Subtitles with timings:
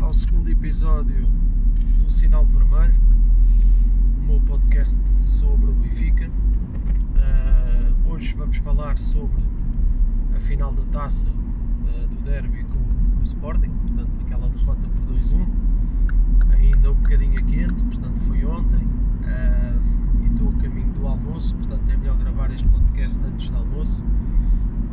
[0.00, 1.26] ao segundo episódio
[1.98, 2.94] do Sinal Vermelho,
[4.18, 6.28] o meu podcast sobre o Benfica.
[6.28, 9.42] Uh, hoje vamos falar sobre
[10.34, 15.14] a final da taça uh, do derby com, com, o Sporting, portanto, aquela derrota por
[15.14, 15.46] 2-1,
[16.52, 18.84] ainda um bocadinho quente, portanto, foi ontem.
[18.84, 23.56] Uh, e estou a caminho do almoço, portanto, é melhor gravar este podcast antes do
[23.56, 24.02] almoço.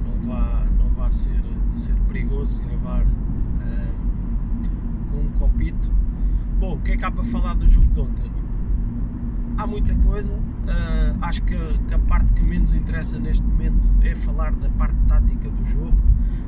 [0.06, 3.06] Não vá, não vá ser, ser perigoso gravar
[5.14, 5.92] com um copito.
[6.60, 8.32] Bom, o que é que há para falar do jogo de ontem?
[9.58, 10.34] Há muita coisa.
[10.34, 11.56] Uh, acho que,
[11.88, 15.98] que, a parte que menos interessa neste momento é falar da parte tática do jogo.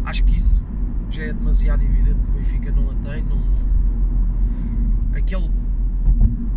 [0.06, 0.62] Acho que isso
[1.10, 3.24] já é demasiado evidente que o Benfica não a tem.
[3.24, 3.66] Não, não,
[5.18, 5.52] aquele,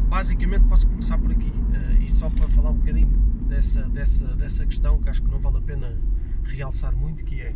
[0.08, 1.50] basicamente, posso começar por aqui.
[1.50, 3.08] Uh, e só para falar um bocadinho
[3.48, 5.96] dessa, dessa, dessa questão, que acho que não vale a pena
[6.44, 7.54] realçar muito, que é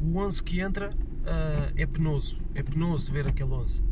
[0.00, 0.90] o 11 que entra
[1.24, 3.82] uh, é penoso, é penoso ver aquele 11.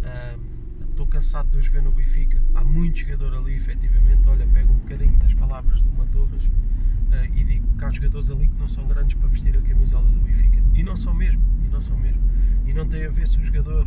[0.91, 2.41] Estou uh, cansado de os ver no Benfica.
[2.55, 4.27] Há muito jogador ali, efetivamente.
[4.29, 8.47] Olha, pego um bocadinho das palavras do Matorras uh, e digo que há jogadores ali
[8.47, 10.63] que não são grandes para vestir a camisola do Benfica.
[10.75, 12.21] E não são mesmo, e não são mesmo.
[12.67, 13.87] E não tem a ver se o jogador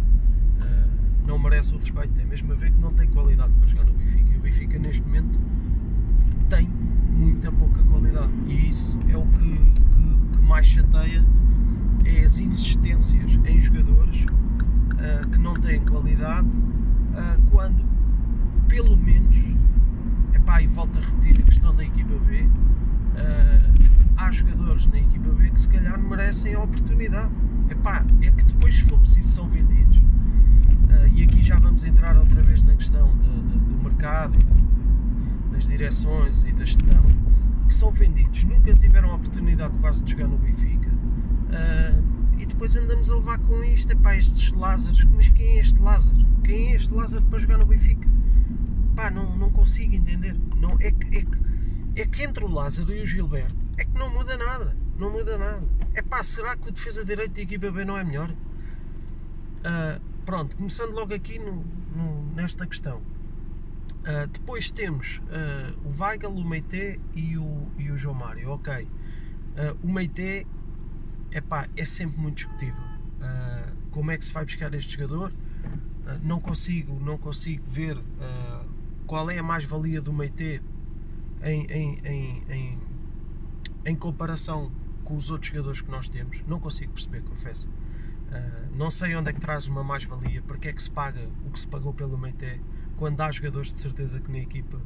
[1.26, 3.94] não merece o respeito, tem mesmo a ver que não tem qualidade para jogar no
[3.94, 4.32] Benfica.
[4.32, 5.40] E o Benfica, neste momento,
[6.50, 6.70] tem
[7.09, 8.32] muita pouca qualidade.
[8.46, 11.26] E isso é o que, que, que mais chateia
[12.06, 17.84] é as insistências em jogadores uh, que não têm qualidade uh, quando
[18.67, 19.36] pelo menos
[20.34, 22.50] epá, e volto a repetir a questão da equipa B uh,
[24.17, 27.31] há jogadores na equipa B que se calhar merecem a oportunidade.
[27.70, 30.00] Epá, é que depois se for preciso são vendidos.
[31.14, 34.38] E aqui já vamos entrar outra vez na questão de, de, do mercado
[35.52, 37.03] das direções e da gestão
[37.67, 40.84] que são vendidos, nunca tiveram a oportunidade quase de jogar no Benfica
[41.50, 45.60] Uh, e depois andamos a levar com isto, é pá, estes Lázaros, mas quem é
[45.60, 46.26] este Lázaro?
[46.44, 48.08] Quem é este Lázaro para jogar no Benfica?
[48.96, 50.36] Pá, não, não consigo entender.
[50.58, 51.40] Não, é, que, é, que,
[51.96, 54.75] é que entre o Lázaro e o Gilberto é que não muda nada.
[54.97, 55.68] Não muda nada.
[55.94, 58.30] É pá, será que o defesa de direito da equipa B não é melhor?
[58.30, 61.64] Uh, pronto, começando logo aqui no,
[61.96, 62.98] no, nesta questão.
[62.98, 68.52] Uh, depois temos uh, o Weigl, o Meite e o, e o João Mário.
[68.52, 68.88] Ok.
[69.84, 70.46] o Meite
[71.35, 72.81] epá, é sempre muito discutível.
[73.19, 75.31] Uh, como é que se vai buscar este jogador?
[75.31, 78.66] Uh, não consigo, não consigo ver uh,
[79.06, 80.62] qual é a mais-valia do Meite
[81.44, 82.79] em, em, em, em,
[83.85, 84.72] em comparação
[85.03, 86.41] com os outros jogadores que nós temos.
[86.47, 87.69] Não consigo perceber, confesso.
[88.74, 91.59] não sei onde é que traz uma mais-valia, porque é que se paga o que
[91.59, 92.59] se pagou pelo Meite,
[92.97, 94.81] quando há jogadores de certeza que na equipa,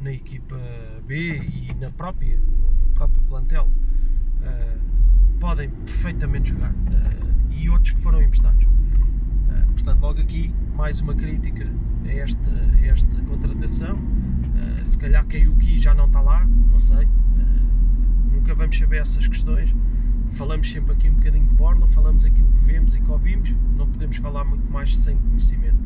[0.00, 0.60] na equipa
[1.06, 3.70] B e na própria, no, próprio plantel,
[5.44, 8.64] podem perfeitamente jogar uh, e outros que foram emprestados.
[8.64, 11.70] Uh, portanto, logo aqui, mais uma crítica
[12.06, 13.98] a esta, a esta contratação.
[14.84, 17.08] Se calhar que a Yuki já não está lá, não sei.
[18.32, 19.74] nunca vamos saber essas questões.
[20.32, 23.86] Falamos sempre aqui um bocadinho de borla, falamos aquilo que vemos e que ouvimos, não
[23.86, 25.78] podemos falar muito mais sem conhecimento.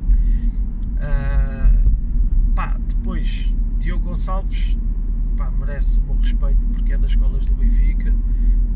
[2.55, 4.77] pá, depois, Diogo Gonçalves
[5.39, 8.13] pá, merece o meu respeito porque é das escolas do Benfica,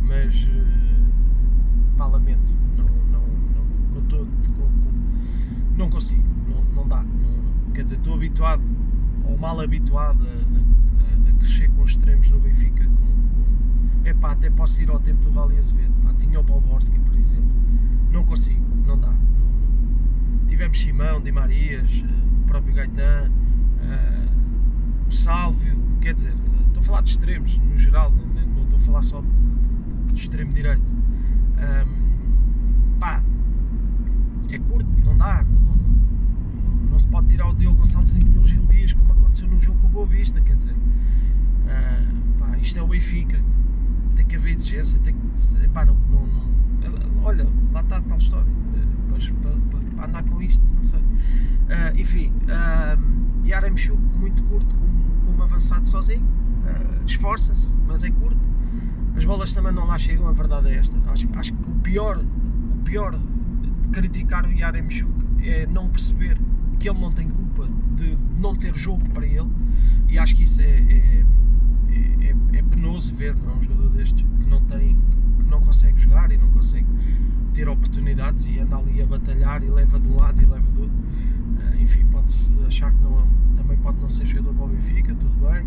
[0.03, 3.27] mas uh, pá, lamento, não, não,
[3.93, 7.03] não, com com, com, não consigo, não, não dá.
[7.03, 8.63] Não, quer dizer, estou habituado,
[9.25, 12.85] ou mal habituado, a, a, a crescer com extremos no Benfica.
[12.85, 17.17] Com, pá, até posso ir ao tempo do Vale Azevedo, pá, tinha o Palborski, por
[17.17, 17.53] exemplo,
[18.13, 19.13] não consigo, não dá.
[20.47, 23.31] Tivemos Simão, Di Marias, uh, o próprio Gaetan,
[23.81, 26.35] uh, o Sálvio, quer dizer,
[26.83, 30.13] estou a falar de extremos no geral, não, não estou a falar só de, de,
[30.13, 30.83] de extremo direito.
[30.83, 33.23] Um, pá,
[34.51, 35.45] é curto, não dá.
[35.45, 39.13] Não, não, não, se pode tirar o Diogo Gonçalves e meter o Gil Dias como
[39.13, 40.75] aconteceu no jogo com o Boa Vista, quer dizer.
[40.75, 43.41] Uh, pá, isto é o Benfica,
[44.17, 45.69] tem que haver exigência, tem que.
[45.69, 45.97] Pá, não,
[47.23, 48.51] olha, lá está a tal história.
[48.51, 51.01] Uh, para, para, para, andar com isto, não sei.
[51.01, 56.42] Uh, enfim, uh, Yaremchuk muito curto, como, como avançado sozinho
[57.07, 58.41] esforça-se, mas é curto.
[59.17, 60.97] As bolas também não lá chegam, a verdade é esta.
[61.11, 63.19] Acho, acho que o pior, o pior
[63.83, 65.13] de criticar o Yaremchuk
[65.43, 66.39] é não perceber
[66.79, 69.49] que ele não tem culpa de não ter jogo para ele
[70.09, 71.25] e acho que isso é, é,
[72.21, 73.57] é, é penoso ver não, é?
[73.57, 74.97] um jogador destes que não tem
[75.39, 76.87] que não consegue jogar e não consegue
[77.55, 80.83] ter oportunidades e anda ali a batalhar e leva de um lado e leva do
[80.83, 83.42] outro uh, enfim, pode-se achar que não, também
[83.93, 85.67] pode não ser jogador para o Benfica, tudo bem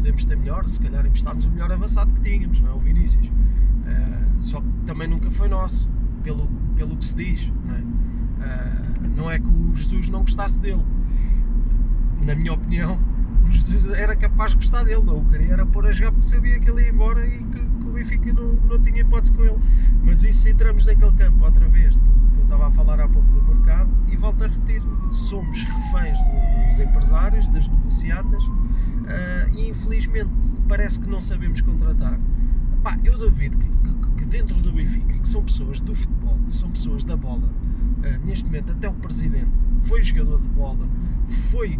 [0.00, 2.74] podemos ter melhor, se calhar emprestámos o melhor avançado que tínhamos, não é?
[2.74, 3.26] o Vinícius.
[3.26, 5.88] Uh, só que também nunca foi nosso,
[6.22, 7.52] pelo, pelo que se diz.
[7.64, 7.78] Não é?
[7.78, 10.82] Uh, não é que o Jesus não gostasse dele.
[12.22, 12.98] Na minha opinião,
[13.96, 16.70] era capaz de gostar dele, não o queria era pôr a jogar porque sabia que
[16.70, 19.58] ele ia embora e que, que o Benfica não, não tinha hipótese com ele.
[20.02, 23.42] Mas isso entramos naquele campo outra vez, que eu estava a falar há pouco do
[23.42, 24.82] mercado, e volto a repetir:
[25.12, 26.18] somos reféns
[26.66, 30.30] dos empresários, das negociatas, uh, e infelizmente
[30.68, 32.18] parece que não sabemos contratar.
[32.82, 36.70] Pá, eu duvido que, que, que, dentro do Benfica, que são pessoas do futebol, são
[36.70, 39.50] pessoas da bola, uh, neste momento até o presidente
[39.82, 40.88] foi jogador de bola,
[41.50, 41.78] foi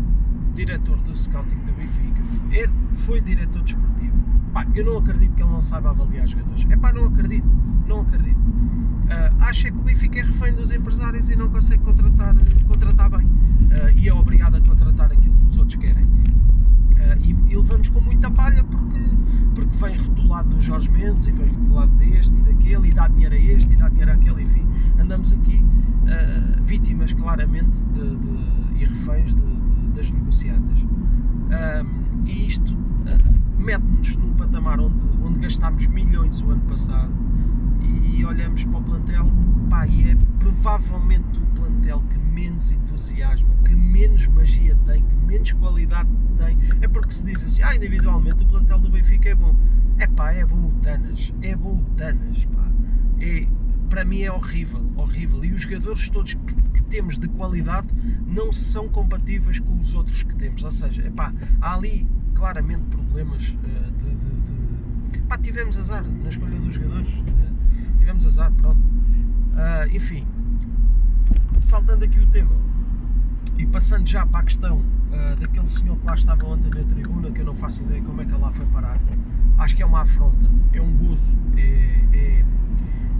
[0.54, 4.16] diretor do scouting do Benfica, foi, é, foi diretor desportivo.
[4.52, 6.66] Pá, eu não acredito que ele não saiba avaliar jogadores.
[6.68, 7.46] É pá, não acredito,
[7.86, 8.38] não acredito.
[8.38, 12.34] Uh, acho é que o Benfica é refém dos empresários e não consegue contratar,
[12.66, 13.26] contratar bem.
[13.26, 16.04] Uh, e é obrigado a contratar aquilo que os outros querem.
[16.04, 19.00] Uh, e, e, levamos com muita palha porque,
[19.54, 23.34] porque vem rotulado do Jorge Mendes e vem rotulado deste e daquele e dá dinheiro
[23.34, 24.66] a este e dá dinheiro àquele, enfim.
[24.98, 30.78] Andamos aqui uh, vítimas claramente de, de, e reféns de, de, das negociatas.
[30.80, 37.12] Um, e isto uh, mete-nos num patamar onde, onde gastámos milhões o ano passado
[38.04, 39.26] e olhamos para o plantel
[39.68, 45.52] pá, e é provavelmente o plantel que menos entusiasma, que menos magia tem, que menos
[45.52, 46.58] qualidade tem.
[46.80, 49.54] É porque se diz assim, ah, individualmente o plantel do Benfica é bom.
[49.98, 52.68] É pá, é bom o Tanas, é bom o Tanas, pá.
[53.20, 53.46] É,
[53.90, 55.44] para mim é horrível, horrível.
[55.44, 57.88] E os jogadores todos que, que, temos de qualidade
[58.24, 60.62] não são compatíveis com os outros que temos.
[60.62, 65.18] Ou seja, epá, há ali claramente problemas uh, de, de, de...
[65.28, 67.08] Pá, tivemos azar na escolha dos jogadores.
[67.08, 68.80] Uh, tivemos azar, pronto.
[68.80, 70.26] Uh, enfim,
[71.60, 72.56] saltando aqui o tema
[73.58, 74.82] e passando já para a questão
[75.40, 78.24] daquele senhor que lá estava ontem na tribuna, que eu não faço ideia como é
[78.24, 78.98] que ele lá foi parar,
[79.58, 82.44] acho que é uma afronta, é um gozo, é, é,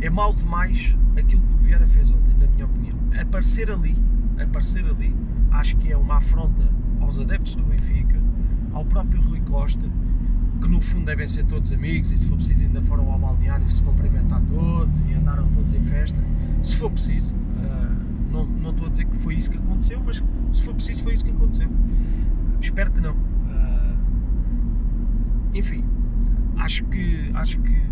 [0.00, 2.96] é mal demais aquilo que o Vieira fez ontem, na minha opinião.
[3.20, 3.94] Aparecer ali,
[4.42, 5.14] aparecer ali,
[5.50, 6.62] acho que é uma afronta
[7.00, 8.20] aos adeptos do Benfica,
[8.72, 9.88] ao próprio Rui Costa,
[10.60, 13.68] que no fundo devem ser todos amigos e se for preciso ainda foram ao balneário
[13.68, 16.18] se cumprimentar todos e andaram todos em festa,
[16.62, 17.34] se for preciso.
[17.34, 21.02] Uh, não, não estou a dizer que foi isso que aconteceu, mas se for preciso
[21.02, 21.68] foi isso que aconteceu.
[22.60, 23.12] Espero que não.
[23.12, 23.96] Uh,
[25.54, 25.82] enfim,
[26.56, 27.89] acho que acho que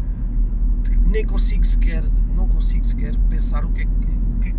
[1.07, 2.05] nem consigo sequer,
[2.35, 4.59] não consigo sequer pensar o que é que, o que, é que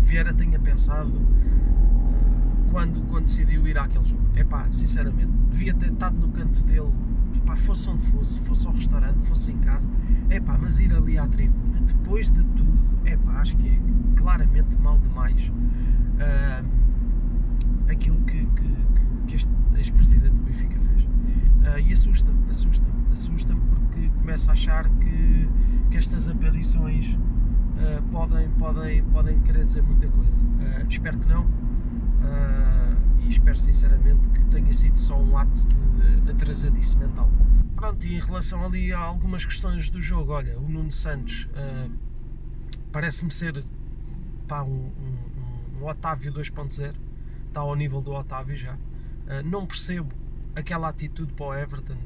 [0.00, 4.22] Vieira tenha pensado uh, quando, quando decidiu ir àquele jogo.
[4.34, 6.92] É pá, sinceramente, devia ter estado no canto dele
[7.44, 9.86] pá, fosse onde fosse, fosse ao restaurante, fosse em casa,
[10.28, 12.72] é pá, mas ir ali à tribuna, depois de tudo,
[13.04, 13.78] é pá, acho que é
[14.16, 16.64] claramente mal demais uh,
[17.90, 18.76] aquilo que, que,
[19.26, 21.04] que este ex-presidente do Benfica fez.
[21.04, 23.83] Uh, e assusta-me, assusta-me, assusta-me porque
[24.20, 25.48] começo a achar que,
[25.90, 30.38] que estas aparições uh, podem, podem, podem querer dizer muita coisa.
[30.88, 31.64] espero que não
[33.24, 35.66] e espero sinceramente que tenha sido só um ato
[36.24, 37.30] de atrasadice mental.
[37.74, 41.90] Pronto, e em relação ali a algumas questões do jogo, olha, o Nuno Santos uh,
[42.92, 43.64] parece-me ser
[44.46, 46.94] pá, um, um, um Otávio 2.0,
[47.48, 48.74] está ao nível do Otávio já.
[48.74, 50.12] Uh, não percebo
[50.54, 51.96] aquela atitude para o Everton,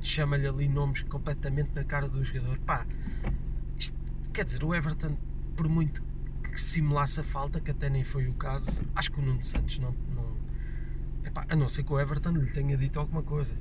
[0.00, 2.58] chama-lhe ali nomes completamente na cara do jogador.
[2.60, 2.86] Pá,
[3.78, 3.96] isto,
[4.32, 5.16] quer dizer, o Everton,
[5.56, 6.02] por muito
[6.52, 9.78] que simulasse a falta, que até nem foi o caso, acho que o Nuno Santos
[9.78, 9.94] não,
[11.26, 13.52] Epá, a não ser que o Everton lhe tenha dito alguma coisa.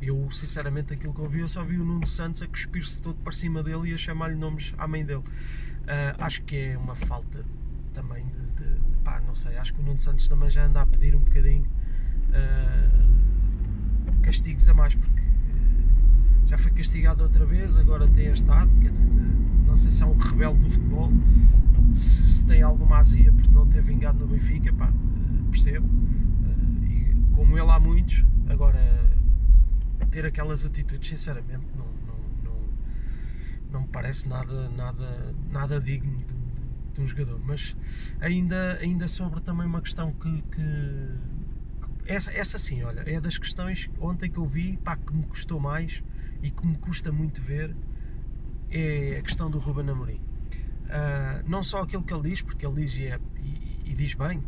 [0.00, 3.16] Eu, sinceramente, aquilo que eu vi, eu só vi o Nuno Santos a cuspir-se todo
[3.16, 5.18] para cima dele e a chamar-lhe nomes à mãe dele.
[5.20, 7.44] Uh, acho que é uma falta
[7.92, 10.86] também de, de, pá, não sei, acho que o Nuno Santos também já anda a
[10.86, 11.66] pedir um bocadinho
[12.28, 13.08] uh,
[14.22, 15.20] castigos a mais, porque
[16.48, 19.04] já foi castigado outra vez, agora tem quer dizer,
[19.66, 21.12] não sei se é um rebelde do futebol,
[21.94, 24.90] se, se tem alguma azia por não ter vingado no Benfica, pá,
[25.50, 25.88] percebo
[27.38, 28.78] como ele há muitos, agora
[30.10, 32.60] ter aquelas atitudes, sinceramente, não, não, não,
[33.70, 36.34] não me parece nada, nada, nada digno de,
[36.94, 37.40] de, um jogador.
[37.44, 37.76] Mas
[38.20, 41.14] ainda, ainda sobre também uma questão que, que
[42.06, 45.60] essa, essa sim, olha, é das questões ontem que eu vi pá, que me custou
[45.60, 46.02] mais
[46.42, 47.74] e que me custa muito ver
[48.70, 50.20] é a questão do Ruben Amorim.
[50.84, 54.14] Uh, não só aquilo que ele diz, porque ele diz e, é, e, e diz
[54.14, 54.42] bem,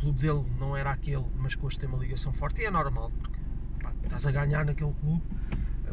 [0.00, 3.10] clube dele não era aquele, mas que hoje tem uma ligação forte, e é normal,
[3.20, 3.38] porque
[3.80, 5.22] pá, estás a ganhar naquele clube,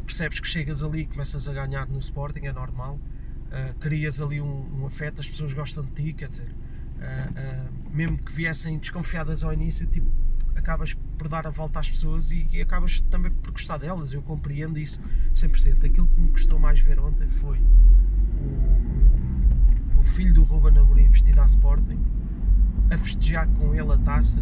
[0.04, 4.40] percebes que chegas ali e começas a ganhar no Sporting, é normal, uh, crias ali
[4.40, 9.44] um, um, afeto, as pessoas gostam de ti, quer dizer, uh, mesmo que viessem desconfiadas
[9.44, 10.10] ao início, tipo,
[10.58, 14.22] acabas por dar a volta às pessoas e, e, acabas também por gostar delas, eu
[14.22, 15.00] compreendo isso
[15.34, 15.84] 100%.
[15.84, 17.58] Aquilo que me custou mais ver ontem foi
[19.96, 21.98] o, o filho do Ruben Amorim vestido à Sporting,
[22.90, 24.40] a festejar com ele a taça.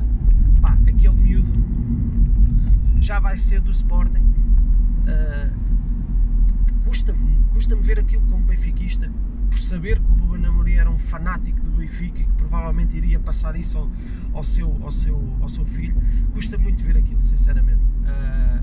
[0.61, 1.53] Pá, aquele miúdo
[3.01, 4.25] já vai ser do Sporting.
[5.07, 5.55] Uh,
[6.85, 9.11] custa-me custa ver aquilo como benfiquista,
[9.57, 13.19] por saber que o Ruben Amorim era um fanático do Benfica e que provavelmente iria
[13.19, 13.91] passar isso ao,
[14.35, 15.97] ao seu, ao, seu, ao seu filho.
[16.35, 17.83] Custa muito ver aquilo, sinceramente.
[17.83, 18.63] Uh,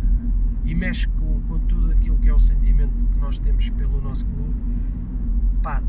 [0.64, 4.24] e mexe com, com tudo aquilo que é o sentimento que nós temos pelo nosso
[4.28, 4.54] clube.
[5.64, 5.82] Pá,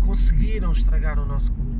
[0.00, 1.77] conseguiram estragar o nosso clube.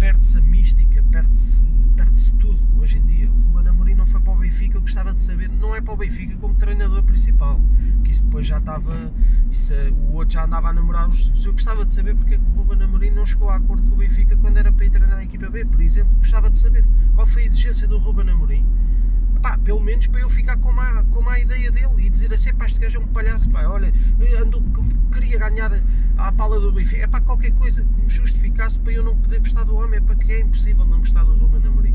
[0.00, 1.62] Perde-se a mística, perde-se
[1.94, 3.30] perde tudo hoje em dia.
[3.30, 5.92] O Ruben Amorim não foi para o Benfica, eu gostava de saber, não é para
[5.92, 7.60] o Benfica como treinador principal,
[8.02, 9.12] que isso depois já estava,
[9.50, 9.74] isso,
[10.08, 11.44] o outro já andava a namorar os.
[11.44, 13.94] Eu gostava de saber porque é que o Ruben Amorim não chegou a acordo com
[13.94, 16.16] o Benfica quando era para ir treinar a equipa B, por exemplo.
[16.16, 16.82] Gostava de saber
[17.14, 18.64] qual foi a exigência do Ruben Amorim
[19.40, 22.52] pá, pelo menos para eu ficar com uma, com uma ideia dele e dizer assim,
[22.54, 23.92] pá, este gajo é um palhaço, pá, olha,
[24.40, 24.62] andou,
[25.12, 25.72] queria ganhar
[26.16, 29.38] à pala do Benfica, é para qualquer coisa que me justificasse para eu não poder
[29.38, 31.94] gostar do homem, é para que é impossível não gostar do Roman Amorim.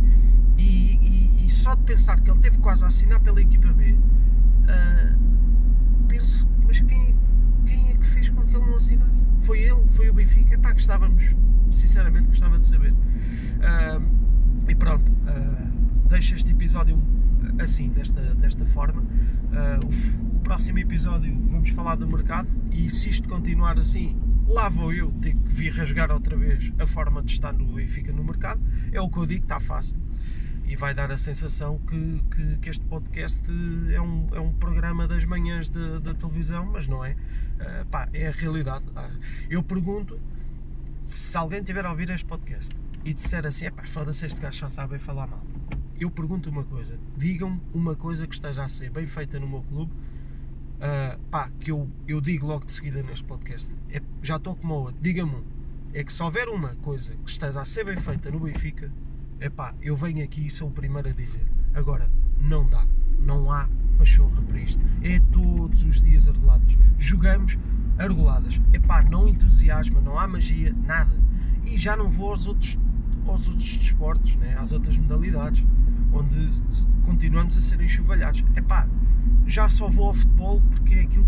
[0.58, 3.92] E, e, e, só de pensar que ele teve quase a assinar pela equipa B,
[3.92, 5.18] uh,
[6.08, 7.16] penso, mas quem,
[7.66, 9.28] quem é que fez com que ele não assinasse?
[9.42, 11.24] Foi ele, foi o Benfica, é pá, gostávamos,
[11.72, 12.92] sinceramente gostava de saber.
[12.94, 14.25] Uh,
[14.67, 16.98] e pronto, uh, deixo este episódio
[17.60, 19.01] assim, desta, desta forma.
[19.01, 24.15] Uh, o próximo episódio vamos falar do mercado e se isto continuar assim,
[24.48, 28.12] lá vou eu ter que vir rasgar outra vez a forma de estar no Benfica
[28.12, 28.62] no mercado.
[28.91, 29.98] É o que eu digo, está fácil.
[30.65, 33.41] E vai dar a sensação que, que, que este podcast
[33.93, 37.12] é um, é um programa das manhãs de, da televisão, mas não é.
[37.12, 38.84] Uh, pá, é a realidade.
[38.88, 40.19] Uh, eu pergunto
[41.05, 42.75] se alguém tiver a ouvir este podcast
[43.06, 45.44] e disser assim: é pá, foda-se, este gajo só sabe falar mal
[46.00, 49.62] eu pergunto uma coisa: digam-me uma coisa que esteja a ser bem feita no meu
[49.62, 53.74] clube, uh, pá, que eu, eu digo logo de seguida neste podcast.
[53.90, 55.44] É, já estou como outra, diga-me
[55.94, 58.92] É que se houver uma coisa que esteja a ser bem feita no Benfica,
[59.40, 61.46] é pá, eu venho aqui e sou o primeiro a dizer.
[61.74, 62.10] Agora,
[62.40, 62.86] não dá,
[63.20, 64.82] não há pachorra para isto.
[65.02, 66.78] É todos os dias arreguladas.
[66.98, 67.58] Jogamos
[67.98, 68.60] arreguladas.
[68.74, 71.16] É pá, não entusiasma, não há magia, nada.
[71.66, 72.78] E já não vou aos outros
[73.32, 74.55] aos outros desportos, né?
[74.58, 75.63] às outras modalidades,
[76.12, 76.50] onde
[77.05, 78.44] continuamos a ser enxovalhados.
[78.55, 78.88] É pá,
[79.46, 81.25] já só vou ao futebol porque é aquilo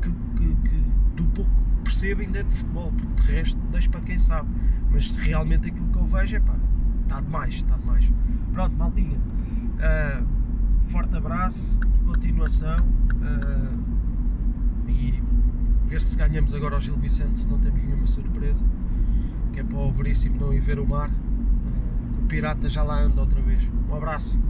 [0.00, 0.84] que, que, que
[1.16, 4.48] do pouco que percebo ainda é de futebol, porque de resto deixo para quem sabe.
[4.90, 6.56] Mas realmente aquilo que eu vejo é pá,
[7.02, 8.10] está demais, está demais.
[8.52, 9.18] Pronto, maltinha.
[9.18, 10.26] Uh,
[10.84, 15.22] forte abraço, continuação uh, e
[15.86, 18.64] ver se ganhamos agora ao Gil Vicente se não temos nenhuma surpresa
[19.52, 21.10] que é para o Veríssimo não ir ver o mar
[22.28, 23.62] pirata já lá anda outra vez.
[23.88, 24.40] Um abraço.